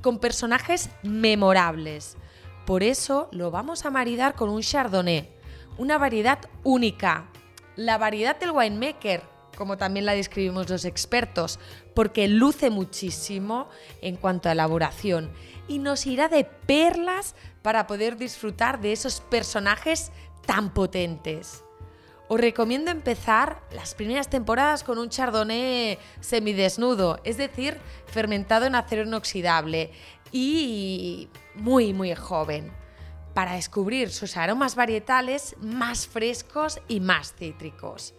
con 0.00 0.20
personajes 0.20 0.90
memorables. 1.02 2.16
Por 2.66 2.84
eso 2.84 3.28
lo 3.32 3.50
vamos 3.50 3.84
a 3.84 3.90
maridar 3.90 4.34
con 4.34 4.48
un 4.48 4.62
Chardonnay, 4.62 5.28
una 5.76 5.98
variedad 5.98 6.38
única, 6.62 7.28
la 7.74 7.98
variedad 7.98 8.38
del 8.38 8.52
winemaker 8.52 9.29
como 9.60 9.76
también 9.76 10.06
la 10.06 10.14
describimos 10.14 10.70
los 10.70 10.86
expertos, 10.86 11.58
porque 11.94 12.28
luce 12.28 12.70
muchísimo 12.70 13.68
en 14.00 14.16
cuanto 14.16 14.48
a 14.48 14.52
elaboración 14.52 15.30
y 15.68 15.80
nos 15.80 16.06
irá 16.06 16.28
de 16.28 16.44
perlas 16.44 17.34
para 17.60 17.86
poder 17.86 18.16
disfrutar 18.16 18.80
de 18.80 18.92
esos 18.92 19.20
personajes 19.20 20.12
tan 20.46 20.72
potentes. 20.72 21.62
Os 22.26 22.40
recomiendo 22.40 22.90
empezar 22.90 23.60
las 23.74 23.94
primeras 23.94 24.30
temporadas 24.30 24.82
con 24.82 24.96
un 24.96 25.10
chardonnay 25.10 25.98
semidesnudo, 26.20 27.20
es 27.24 27.36
decir, 27.36 27.76
fermentado 28.06 28.64
en 28.64 28.76
acero 28.76 29.02
inoxidable 29.02 29.90
y 30.32 31.28
muy, 31.54 31.92
muy 31.92 32.14
joven, 32.14 32.72
para 33.34 33.56
descubrir 33.56 34.08
sus 34.08 34.38
aromas 34.38 34.74
varietales 34.74 35.54
más 35.60 36.06
frescos 36.06 36.80
y 36.88 37.00
más 37.00 37.34
cítricos. 37.34 38.14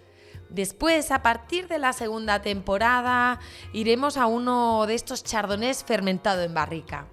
Después, 0.51 1.11
a 1.11 1.21
partir 1.23 1.69
de 1.69 1.79
la 1.79 1.93
segunda 1.93 2.41
temporada, 2.41 3.39
iremos 3.71 4.17
a 4.17 4.25
uno 4.25 4.85
de 4.85 4.95
estos 4.95 5.23
chardonnays 5.23 5.85
fermentado 5.85 6.41
en 6.41 6.53
barrica. 6.53 7.07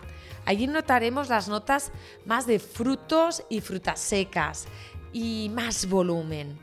Allí 0.44 0.66
notaremos 0.66 1.28
las 1.28 1.46
notas 1.48 1.92
más 2.24 2.46
de 2.46 2.58
frutos 2.58 3.44
y 3.48 3.60
frutas 3.60 4.00
secas 4.00 4.66
y 5.12 5.52
más 5.54 5.88
volumen. 5.88 6.58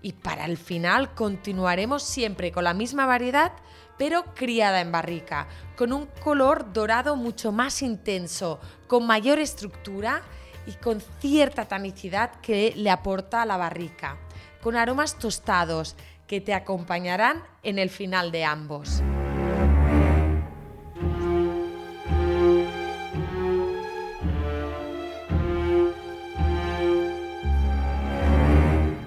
Y 0.00 0.14
para 0.14 0.46
el 0.46 0.56
final 0.56 1.14
continuaremos 1.14 2.02
siempre 2.02 2.50
con 2.50 2.64
la 2.64 2.72
misma 2.72 3.04
variedad, 3.04 3.52
pero 3.98 4.24
criada 4.34 4.80
en 4.80 4.92
barrica, 4.92 5.48
con 5.76 5.92
un 5.92 6.06
color 6.22 6.72
dorado 6.72 7.16
mucho 7.16 7.52
más 7.52 7.82
intenso, 7.82 8.58
con 8.86 9.06
mayor 9.06 9.38
estructura 9.38 10.22
y 10.66 10.72
con 10.72 11.02
cierta 11.20 11.66
tanicidad 11.66 12.40
que 12.40 12.72
le 12.74 12.90
aporta 12.90 13.42
a 13.42 13.46
la 13.46 13.56
barrica, 13.56 14.18
con 14.62 14.76
aromas 14.76 15.18
tostados 15.18 15.96
que 16.26 16.40
te 16.40 16.54
acompañarán 16.54 17.42
en 17.62 17.78
el 17.78 17.90
final 17.90 18.32
de 18.32 18.44
ambos. 18.44 19.02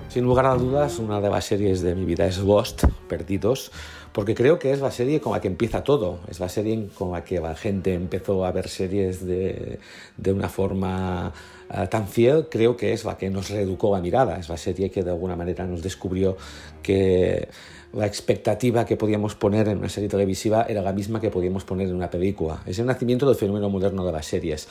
Sin 0.09 0.23
lugar 0.23 0.47
a 0.47 0.55
dudas, 0.55 0.97
una 0.97 1.21
de 1.21 1.29
las 1.29 1.45
series 1.45 1.81
de 1.81 1.93
mi 1.93 2.03
vida 2.03 2.25
es 2.25 2.41
Ghost, 2.41 2.83
Perdidos, 3.07 3.71
porque 4.11 4.33
creo 4.33 4.57
que 4.57 4.71
es 4.71 4.81
la 4.81 4.89
serie 4.89 5.21
con 5.21 5.33
la 5.33 5.39
que 5.39 5.47
empieza 5.47 5.83
todo, 5.83 6.21
es 6.27 6.39
la 6.39 6.49
serie 6.49 6.89
con 6.97 7.11
la 7.11 7.23
que 7.23 7.39
la 7.39 7.53
gente 7.53 7.93
empezó 7.93 8.43
a 8.43 8.51
ver 8.51 8.69
series 8.69 9.23
de, 9.23 9.79
una 10.25 10.49
forma 10.49 11.31
uh, 11.69 11.85
tan 11.85 12.07
fiel, 12.07 12.47
creo 12.49 12.75
que 12.75 12.91
es 12.91 13.05
la 13.05 13.19
que 13.19 13.29
nos 13.29 13.51
reeducó 13.51 13.95
la 13.95 14.01
mirada, 14.01 14.39
es 14.39 14.49
la 14.49 14.57
serie 14.57 14.89
que 14.89 15.03
de 15.03 15.11
alguna 15.11 15.35
manera 15.35 15.67
nos 15.67 15.83
descubrió 15.83 16.37
que 16.81 17.47
la 17.93 18.07
expectativa 18.07 18.85
que 18.85 18.97
podíamos 18.97 19.35
poner 19.35 19.67
en 19.67 19.77
una 19.77 19.89
serie 19.89 20.09
televisiva 20.09 20.65
era 20.67 20.81
la 20.81 20.91
misma 20.91 21.21
que 21.21 21.29
podíamos 21.29 21.65
poner 21.65 21.87
en 21.87 21.93
una 21.93 22.09
película. 22.09 22.63
Es 22.65 22.79
el 22.79 22.87
nacimiento 22.87 23.27
del 23.27 23.35
fenómeno 23.35 23.69
moderno 23.69 24.03
de 24.03 24.11
las 24.11 24.25
series. 24.25 24.67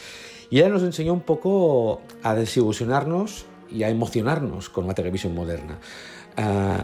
Y 0.50 0.58
ella 0.58 0.68
nos 0.68 0.82
enseñó 0.82 1.12
un 1.12 1.20
poco 1.20 2.00
a 2.24 2.34
desilusionarnos 2.34 3.46
y 3.70 3.82
a 3.82 3.88
emocionarnos 3.88 4.68
con 4.68 4.86
la 4.86 4.94
televisión 4.94 5.34
moderna. 5.34 5.78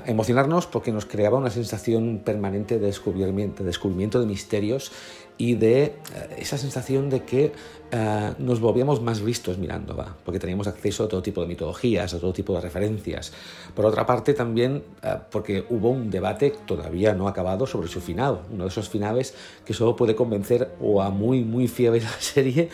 Emocionarnos 0.04 0.66
porque 0.66 0.90
nos 0.90 1.06
creaba 1.06 1.38
una 1.38 1.50
sensación 1.50 2.22
permanente 2.24 2.80
de 2.80 2.86
descubrimiento, 2.86 3.62
de, 3.62 3.68
descubrimiento 3.68 4.18
de 4.18 4.26
misterios 4.26 4.90
y 5.36 5.54
de 5.56 5.96
uh, 5.96 6.40
esa 6.40 6.58
sensación 6.58 7.10
de 7.10 7.24
que 7.24 7.52
uh, 7.92 8.42
nos 8.42 8.60
volvíamos 8.60 9.02
más 9.02 9.20
vistos 9.20 9.58
mirándola, 9.58 10.16
porque 10.24 10.38
teníamos 10.38 10.66
acceso 10.66 11.04
a 11.04 11.08
todo 11.08 11.22
tipo 11.22 11.40
de 11.40 11.48
mitologías, 11.48 12.14
a 12.14 12.20
todo 12.20 12.32
tipo 12.32 12.54
de 12.54 12.60
referencias. 12.60 13.32
Por 13.74 13.84
otra 13.86 14.06
parte, 14.06 14.34
también 14.34 14.82
uh, 15.02 15.18
porque 15.30 15.64
hubo 15.70 15.90
un 15.90 16.10
debate 16.10 16.52
todavía 16.66 17.14
no 17.14 17.26
acabado 17.26 17.66
sobre 17.66 17.88
su 17.88 18.00
final, 18.00 18.42
uno 18.52 18.64
de 18.64 18.70
esos 18.70 18.88
finales 18.88 19.34
que 19.64 19.74
solo 19.74 19.96
puede 19.96 20.14
convencer 20.14 20.74
o 20.80 21.02
a 21.02 21.10
muy, 21.10 21.44
muy 21.44 21.66
fieles 21.66 22.04
a 22.08 22.10
la 22.10 22.20
serie 22.20 22.68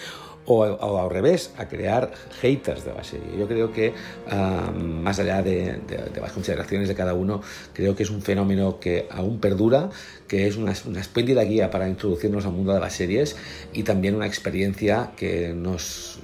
o, 0.53 0.65
o, 0.65 1.01
al 1.01 1.11
revés, 1.11 1.53
a 1.59 1.69
crear 1.69 2.11
haters 2.41 2.85
de 2.85 2.93
la 2.93 3.05
serie. 3.05 3.39
Yo 3.39 3.47
creo 3.47 3.73
que, 3.73 3.95
uh, 4.27 4.73
más 4.77 5.21
allá 5.21 5.43
de, 5.43 5.79
de, 5.87 6.11
de, 6.13 6.21
las 6.21 6.33
consideraciones 6.33 6.89
de 6.89 6.97
cada 6.97 7.15
uno, 7.15 7.41
creo 7.73 7.95
que 7.95 8.03
es 8.03 8.11
un 8.11 8.21
fenómeno 8.21 8.81
que 8.81 9.07
aún 9.13 9.39
perdura, 9.39 9.91
que 10.27 10.49
es 10.49 10.57
una, 10.57 10.75
una 10.87 11.01
espléndida 11.01 11.45
guía 11.45 11.71
para 11.71 11.89
introducirnos 11.89 12.47
al 12.47 12.53
mundo 12.53 12.75
de 12.75 12.81
las 12.81 12.95
series 12.95 13.37
y 13.73 13.85
también 13.85 14.17
una 14.17 14.27
experiencia 14.27 15.13
que 15.17 15.55
nos, 15.55 16.19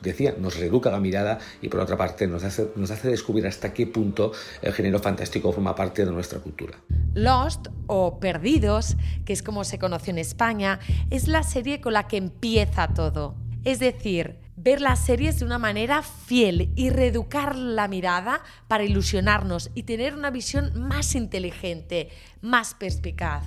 decía, 0.00 0.34
nos 0.38 0.58
reeduca 0.58 0.90
la 0.90 0.98
mirada 1.00 1.38
y 1.60 1.68
por 1.68 1.80
otra 1.80 1.98
parte 1.98 2.26
nos 2.26 2.44
hace, 2.44 2.68
nos 2.76 2.90
hace 2.90 3.08
descubrir 3.08 3.46
hasta 3.46 3.74
qué 3.74 3.86
punto 3.86 4.32
el 4.62 4.72
género 4.72 5.00
fantástico 5.00 5.52
forma 5.52 5.74
parte 5.74 6.06
de 6.06 6.12
nuestra 6.12 6.38
cultura. 6.38 6.78
Lost 7.12 7.68
o 7.88 8.20
Perdidos, 8.20 8.96
que 9.26 9.34
es 9.34 9.42
como 9.42 9.64
se 9.64 9.78
conoció 9.78 10.12
en 10.12 10.18
España, 10.18 10.80
es 11.10 11.28
la 11.28 11.42
serie 11.42 11.82
con 11.82 11.92
la 11.92 12.08
que 12.08 12.16
empieza 12.16 12.88
todo. 12.94 13.45
Es 13.66 13.80
decir, 13.80 14.36
ver 14.54 14.80
las 14.80 15.00
series 15.00 15.40
de 15.40 15.44
una 15.44 15.58
manera 15.58 16.00
fiel 16.02 16.70
y 16.76 16.90
reeducar 16.90 17.56
la 17.56 17.88
mirada 17.88 18.40
para 18.68 18.84
ilusionarnos 18.84 19.72
y 19.74 19.82
tener 19.82 20.14
una 20.14 20.30
visión 20.30 20.70
más 20.80 21.16
inteligente, 21.16 22.10
más 22.40 22.74
perspicaz. 22.74 23.42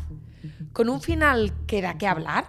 Con 0.73 0.89
un 0.89 1.01
final 1.01 1.53
que 1.67 1.81
da 1.81 1.97
que 1.97 2.07
hablar, 2.07 2.45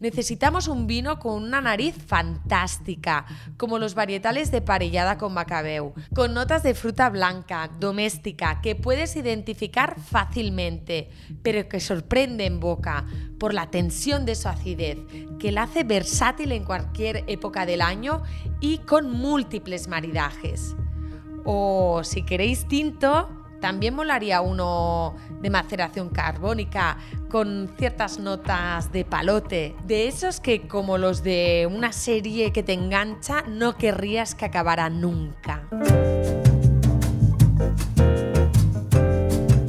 necesitamos 0.00 0.68
un 0.68 0.86
vino 0.86 1.18
con 1.18 1.42
una 1.42 1.60
nariz 1.60 1.96
fantástica, 2.06 3.26
como 3.56 3.78
los 3.78 3.94
varietales 3.94 4.50
de 4.50 4.60
parellada 4.60 5.18
con 5.18 5.34
macabeu, 5.34 5.94
con 6.14 6.34
notas 6.34 6.62
de 6.62 6.74
fruta 6.74 7.10
blanca, 7.10 7.70
doméstica, 7.80 8.60
que 8.60 8.76
puedes 8.76 9.16
identificar 9.16 9.98
fácilmente, 9.98 11.10
pero 11.42 11.68
que 11.68 11.80
sorprende 11.80 12.46
en 12.46 12.60
boca 12.60 13.04
por 13.38 13.54
la 13.54 13.70
tensión 13.70 14.24
de 14.24 14.34
su 14.34 14.48
acidez, 14.48 14.98
que 15.38 15.52
la 15.52 15.64
hace 15.64 15.84
versátil 15.84 16.52
en 16.52 16.64
cualquier 16.64 17.24
época 17.26 17.66
del 17.66 17.80
año 17.80 18.22
y 18.60 18.78
con 18.78 19.10
múltiples 19.10 19.88
maridajes. 19.88 20.76
O 21.44 22.02
si 22.04 22.22
queréis 22.22 22.68
tinto, 22.68 23.41
también 23.62 23.94
molaría 23.94 24.40
uno 24.40 25.14
de 25.40 25.48
maceración 25.48 26.10
carbónica 26.10 26.98
con 27.30 27.72
ciertas 27.78 28.18
notas 28.18 28.90
de 28.90 29.04
palote, 29.04 29.76
de 29.86 30.08
esos 30.08 30.40
que 30.40 30.66
como 30.66 30.98
los 30.98 31.22
de 31.22 31.68
una 31.72 31.92
serie 31.92 32.52
que 32.52 32.64
te 32.64 32.72
engancha 32.72 33.42
no 33.42 33.78
querrías 33.78 34.34
que 34.34 34.46
acabara 34.46 34.90
nunca. 34.90 35.62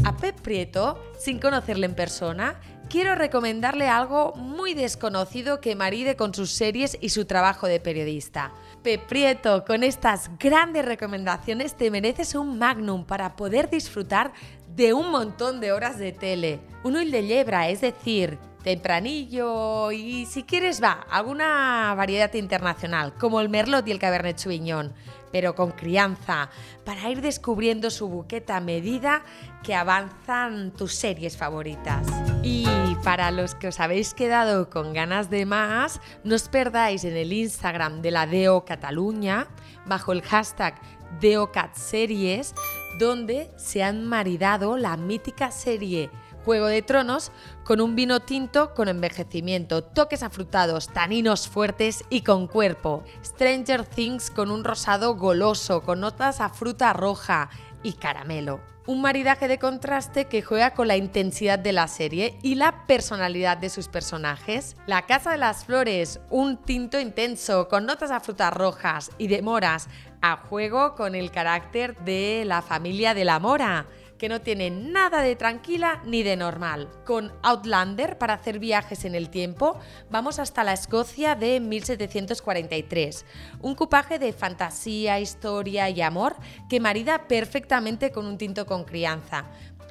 A 0.04 0.18
Pep 0.18 0.42
Prieto, 0.42 1.00
sin 1.20 1.40
conocerle 1.40 1.86
en 1.86 1.94
persona, 1.94 2.60
quiero 2.90 3.14
recomendarle 3.14 3.90
algo 3.90 4.34
muy 4.36 4.74
desconocido 4.74 5.62
que 5.62 5.76
maride 5.76 6.16
con 6.16 6.34
sus 6.34 6.50
series 6.50 6.98
y 7.00 7.10
su 7.10 7.26
trabajo 7.26 7.68
de 7.68 7.80
periodista. 7.80 8.54
Peprieto, 8.84 9.64
con 9.64 9.82
estas 9.82 10.30
grandes 10.38 10.84
recomendaciones 10.84 11.76
te 11.76 11.90
mereces 11.90 12.36
un 12.36 12.60
magnum 12.60 13.06
para 13.06 13.38
poder 13.38 13.70
disfrutar 13.70 14.34
de 14.76 14.94
un 14.94 15.10
montón 15.10 15.62
de 15.62 15.72
horas 15.72 15.98
de 15.98 16.12
tele. 16.12 16.60
Un 16.84 16.98
huil 16.98 17.10
de 17.10 17.26
yebra, 17.26 17.70
es 17.70 17.80
decir, 17.80 18.38
tempranillo 18.62 19.94
y 19.94 20.26
si 20.26 20.44
quieres 20.44 20.84
va, 20.84 21.06
alguna 21.10 21.94
variedad 21.96 22.34
internacional 22.34 23.14
como 23.18 23.40
el 23.40 23.48
merlot 23.48 23.88
y 23.88 23.92
el 23.92 24.00
cabernet 24.00 24.38
sauvignon, 24.38 24.94
pero 25.32 25.56
con 25.56 25.72
crianza, 25.72 26.50
para 26.84 27.10
ir 27.10 27.22
descubriendo 27.22 27.90
su 27.90 28.10
buqueta 28.10 28.58
a 28.58 28.62
medida 28.62 29.24
que 29.64 29.76
avanzan 29.76 30.72
tus 30.72 30.94
series 30.94 31.38
favoritas. 31.38 32.06
Y 32.44 32.66
para 33.04 33.32
los 33.32 33.54
que 33.54 33.68
os 33.68 33.80
habéis 33.80 34.14
quedado 34.14 34.70
con 34.70 34.94
ganas 34.94 35.30
de 35.30 35.46
más, 35.46 36.00
no 36.24 36.36
os 36.36 36.48
perdáis 36.48 37.04
en 37.04 37.18
el 37.18 37.34
Instagram 37.34 38.02
de 38.02 38.12
la 38.12 38.26
Deo 38.26 38.64
Cataluña, 38.64 39.50
bajo 39.86 40.14
el 40.14 40.22
hashtag 40.22 40.80
DeoCatSeries, 41.20 42.56
donde 43.00 43.52
se 43.58 43.84
han 43.84 44.06
maridado 44.06 44.78
la 44.78 44.96
mítica 44.96 45.52
serie 45.52 46.10
Juego 46.46 46.68
de 46.68 46.82
Tronos 46.82 47.32
con 47.64 47.80
un 47.80 47.96
vino 47.96 48.22
tinto 48.22 48.74
con 48.74 48.88
envejecimiento, 48.88 49.84
toques 49.84 50.24
afrutados, 50.24 50.88
taninos 50.88 51.48
fuertes 51.48 52.04
y 52.10 52.22
con 52.22 52.48
cuerpo. 52.48 53.04
Stranger 53.24 53.86
Things 53.86 54.30
con 54.30 54.52
un 54.52 54.64
rosado 54.64 55.16
goloso, 55.16 55.84
con 55.84 56.02
notas 56.02 56.42
a 56.42 56.50
fruta 56.50 56.92
roja 56.94 57.50
y 57.84 57.94
caramelo. 57.94 58.62
Un 58.86 59.02
maridaje 59.02 59.48
de 59.48 59.60
contraste 59.60 60.26
que 60.26 60.42
juega 60.42 60.74
con 60.74 60.88
la 60.88 60.98
intensidad 60.98 61.60
de 61.60 61.72
la 61.72 61.88
serie 61.88 62.38
y 62.42 62.56
la 62.56 62.86
personalidad 62.86 63.58
de 63.58 63.70
sus 63.70 63.88
personajes. 63.88 64.76
La 64.88 65.04
Casa 65.04 65.32
de 65.32 65.38
las 65.38 65.66
Flores, 65.66 66.20
un 66.30 66.58
tinto 66.58 67.00
intenso 67.00 67.70
con 67.70 67.86
notas 67.86 68.12
a 68.12 68.20
frutas 68.20 68.54
rojas 68.54 69.12
y 69.18 69.28
de 69.28 69.42
moras, 69.42 69.88
a 70.22 70.38
juego 70.38 70.96
con 70.96 71.16
el 71.16 71.32
carácter 71.32 71.98
de 72.00 72.44
la 72.46 72.62
familia 72.62 73.14
de 73.14 73.26
la 73.26 73.40
mora 73.40 73.86
que 74.24 74.30
no 74.30 74.40
tiene 74.40 74.70
nada 74.70 75.22
de 75.22 75.36
tranquila 75.36 76.02
ni 76.06 76.24
de 76.24 76.38
normal. 76.38 76.88
Con 77.04 77.34
Outlander, 77.42 78.18
para 78.18 78.36
hacer 78.36 78.58
viajes 78.58 79.04
en 79.04 79.16
el 79.16 79.30
tiempo, 79.30 79.78
vamos 80.10 80.40
hasta 80.40 80.64
la 80.64 80.72
Escocia 80.72 81.36
de 81.36 81.60
1743. 81.60 83.26
Un 83.60 83.76
cupaje 83.76 84.20
de 84.20 84.32
fantasía, 84.32 85.20
historia 85.20 85.90
y 85.90 86.02
amor 86.02 86.38
que 86.70 86.80
marida 86.80 87.28
perfectamente 87.28 88.14
con 88.14 88.26
un 88.26 88.38
tinto 88.38 88.66
con 88.66 88.86
crianza 88.86 89.44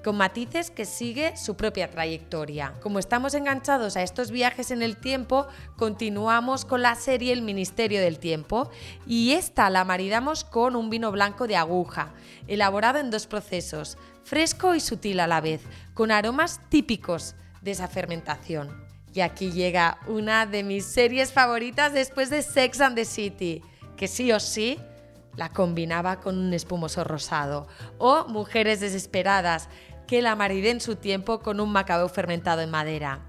con 0.03 0.17
matices 0.17 0.71
que 0.71 0.85
sigue 0.85 1.37
su 1.37 1.57
propia 1.57 1.91
trayectoria. 1.91 2.75
Como 2.83 2.99
estamos 2.99 3.35
enganchados 3.35 3.97
a 3.97 4.03
estos 4.03 4.31
viajes 4.31 4.71
en 4.71 4.83
el 4.83 4.97
tiempo, 4.97 5.47
continuamos 5.77 6.65
con 6.65 6.83
la 6.83 6.95
serie 6.95 7.33
El 7.33 7.43
Ministerio 7.43 8.01
del 8.01 8.19
Tiempo 8.19 8.71
y 9.07 9.33
esta 9.33 9.71
la 9.71 9.85
maridamos 9.85 10.45
con 10.45 10.77
un 10.77 10.91
vino 10.91 11.13
blanco 11.13 11.47
de 11.47 11.57
aguja, 11.57 12.13
elaborado 12.49 12.99
en 12.99 13.11
dos 13.11 13.27
procesos, 13.27 13.97
fresco 14.25 14.75
y 14.75 14.81
sutil 14.81 15.21
a 15.21 15.27
la 15.27 15.41
vez, 15.41 15.63
con 15.95 16.11
aromas 16.11 16.61
típicos 16.69 17.35
de 17.61 17.73
esa 17.73 17.89
fermentación. 17.89 18.85
Y 19.15 19.21
aquí 19.21 19.53
llega 19.53 19.99
una 20.07 20.47
de 20.47 20.63
mis 20.63 20.87
series 20.87 21.33
favoritas 21.33 21.93
después 21.93 22.31
de 22.31 22.43
Sex 22.43 22.81
and 22.81 22.97
the 22.97 23.05
City, 23.05 23.63
que 23.97 24.09
sí 24.09 24.33
o 24.33 24.41
sí 24.41 24.79
la 25.37 25.51
combinaba 25.51 26.21
con 26.21 26.39
un 26.39 26.53
espumoso 26.55 27.05
rosado, 27.05 27.67
o 27.99 28.27
Mujeres 28.29 28.81
Desesperadas, 28.81 29.69
que 30.07 30.23
la 30.23 30.37
maridé 30.37 30.71
en 30.71 30.81
su 30.81 30.97
tiempo 30.97 31.41
con 31.41 31.61
un 31.61 31.73
macabeo 31.73 32.09
fermentado 32.09 32.63
en 32.63 32.71
madera. 32.71 33.21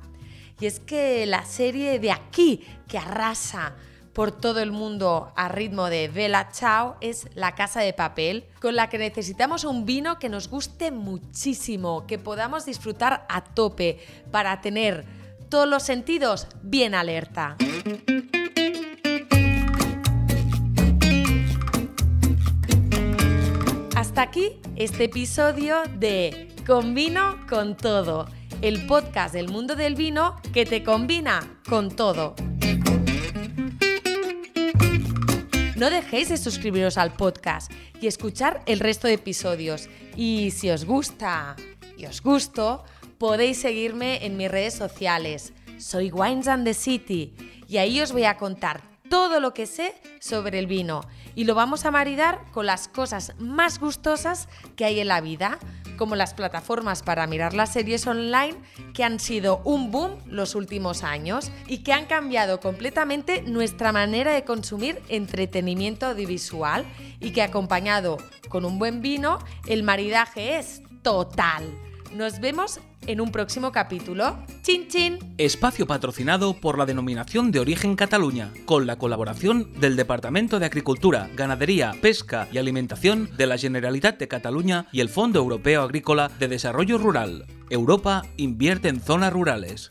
Y 0.60 0.66
es 0.66 0.80
que 0.80 1.26
la 1.26 1.46
serie 1.46 2.00
de 2.00 2.12
aquí, 2.12 2.66
que 2.88 2.98
arrasa 2.98 3.76
por 4.14 4.32
todo 4.32 4.60
el 4.62 4.72
mundo 4.72 5.32
a 5.36 5.50
ritmo 5.50 5.90
de 5.90 6.08
Bella 6.08 6.50
Chao, 6.52 6.96
es 7.02 7.28
La 7.34 7.56
Casa 7.56 7.82
de 7.82 7.94
Papel, 7.94 8.46
con 8.62 8.76
la 8.76 8.90
que 8.90 8.98
necesitamos 8.98 9.64
un 9.64 9.86
vino 9.86 10.20
que 10.20 10.30
nos 10.30 10.48
guste 10.48 10.92
muchísimo, 10.92 12.06
que 12.06 12.20
podamos 12.20 12.66
disfrutar 12.66 13.26
a 13.28 13.44
tope 13.44 14.00
para 14.32 14.62
tener 14.62 15.06
todos 15.50 15.68
los 15.68 15.84
sentidos 15.84 16.48
bien 16.62 16.96
alerta. 16.96 17.58
Hasta 23.96 24.22
aquí 24.22 24.60
este 24.76 25.06
episodio 25.06 25.78
de 25.98 26.54
Combino 26.68 27.46
con 27.50 27.76
todo, 27.76 28.28
el 28.62 28.86
podcast 28.86 29.34
del 29.34 29.50
mundo 29.50 29.76
del 29.76 29.96
vino 29.96 30.36
que 30.54 30.66
te 30.66 30.84
combina 30.84 31.60
con 31.68 31.90
todo. 31.90 32.36
No 35.76 35.90
dejéis 35.90 36.30
de 36.30 36.38
suscribiros 36.38 37.00
al 37.00 37.14
podcast 37.14 37.72
y 38.00 38.06
escuchar 38.06 38.62
el 38.68 38.80
resto 38.80 39.08
de 39.08 39.14
episodios. 39.14 39.90
Y 40.16 40.52
si 40.52 40.70
os 40.70 40.86
gusta 40.86 41.56
y 41.98 42.06
os 42.06 42.22
gusto, 42.22 42.84
podéis 43.18 43.60
seguirme 43.60 44.24
en 44.24 44.38
mis 44.38 44.52
redes 44.52 44.76
sociales. 44.76 45.52
Soy 45.80 46.12
Wines 46.12 46.48
and 46.48 46.64
the 46.66 46.76
City 46.76 47.34
y 47.68 47.78
ahí 47.78 48.00
os 48.02 48.12
voy 48.12 48.26
a 48.26 48.38
contar 48.38 48.84
todo 49.10 49.40
lo 49.40 49.56
que 49.56 49.66
sé 49.66 49.96
sobre 50.20 50.60
el 50.60 50.68
vino 50.68 51.02
y 51.36 51.46
lo 51.46 51.56
vamos 51.56 51.86
a 51.86 51.92
maridar 51.92 52.42
con 52.52 52.68
las 52.68 52.88
cosas 52.88 53.34
más 53.40 53.80
gustosas 53.80 54.48
que 54.76 54.86
hay 54.86 55.00
en 55.00 55.08
la 55.08 55.22
vida, 55.22 55.58
como 55.98 56.16
las 56.16 56.34
plataformas 56.34 57.04
para 57.04 57.28
mirar 57.28 57.54
las 57.54 57.74
series 57.74 58.08
online 58.08 58.56
que 58.94 59.04
han 59.04 59.20
sido 59.20 59.62
un 59.64 59.92
boom 59.92 60.18
los 60.26 60.56
últimos 60.56 61.04
años 61.04 61.52
y 61.68 61.80
que 61.80 61.94
han 61.94 62.06
cambiado 62.06 62.60
completamente 62.60 63.42
nuestra 63.44 63.92
manera 63.92 64.34
de 64.34 64.44
consumir 64.44 65.02
entretenimiento 65.10 66.08
audiovisual 66.08 66.86
y 67.20 67.32
que 67.32 67.42
acompañado 67.42 68.18
con 68.50 68.66
un 68.66 68.80
buen 68.80 69.02
vino, 69.02 69.40
el 69.68 69.84
maridaje 69.84 70.58
es 70.58 70.82
total. 71.02 71.64
Nos 72.16 72.40
vemos 72.40 72.80
en 73.08 73.20
un 73.20 73.32
próximo 73.32 73.72
capítulo. 73.72 74.38
¡Chin, 74.62 74.88
chin! 74.88 75.18
Espacio 75.40 75.88
patrocinado 75.88 76.54
por 76.54 76.78
la 76.78 76.86
Denominación 76.86 77.52
de 77.52 77.60
Origen 77.60 77.96
Cataluña, 77.96 78.52
con 78.66 78.86
la 78.86 78.98
colaboración 78.98 79.74
del 79.80 79.96
Departamento 79.96 80.60
de 80.60 80.68
Agricultura, 80.68 81.28
Ganadería, 81.36 81.96
Pesca 82.02 82.48
y 82.52 82.60
Alimentación 82.60 83.30
de 83.36 83.48
la 83.48 83.58
Generalitat 83.58 84.20
de 84.20 84.28
Cataluña 84.28 84.86
y 84.92 85.02
el 85.02 85.10
Fondo 85.10 85.40
Europeo 85.40 85.82
Agrícola 85.82 86.30
de 86.40 86.48
Desarrollo 86.48 87.00
Rural. 87.00 87.48
Europa 87.72 88.22
invierte 88.38 88.90
en 88.90 89.02
zonas 89.02 89.34
rurales. 89.34 89.90